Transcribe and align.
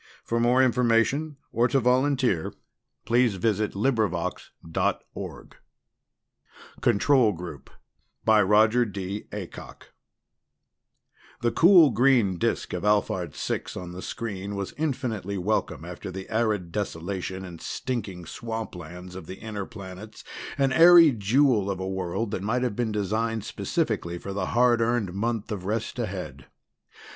But 0.27 0.37
did 0.39 0.45
that 0.45 0.57
include 0.65 0.73
primitive 0.73 1.09
humans? 1.13 1.35
Or 1.53 1.67
the 1.67 3.01
Bees? 3.05 3.35
Or 3.35 3.97
a..._ 4.03 4.33
CONTROL 6.81 7.33
GROUP 7.33 7.69
By 8.25 8.41
ROGER 8.41 8.83
DEE 8.83 9.27
The 9.29 9.91
cool 11.51 11.91
green 11.91 12.39
disk 12.39 12.73
of 12.73 12.81
Alphard 12.83 13.35
Six 13.35 13.77
on 13.77 13.91
the 13.91 14.01
screen 14.01 14.55
was 14.55 14.73
infinitely 14.75 15.37
welcome 15.37 15.85
after 15.85 16.09
the 16.09 16.27
arid 16.31 16.71
desolation 16.71 17.45
and 17.45 17.61
stinking 17.61 18.25
swamplands 18.25 19.13
of 19.13 19.27
the 19.27 19.35
inner 19.35 19.67
planets, 19.67 20.23
an 20.57 20.73
airy 20.73 21.11
jewel 21.11 21.69
of 21.69 21.79
a 21.79 21.87
world 21.87 22.31
that 22.31 22.41
might 22.41 22.63
have 22.63 22.75
been 22.75 22.91
designed 22.91 23.43
specifically 23.45 24.17
for 24.17 24.33
the 24.33 24.47
hard 24.47 24.81
earned 24.81 25.13
month 25.13 25.51
of 25.51 25.65
rest 25.65 25.99
ahead. 25.99 26.47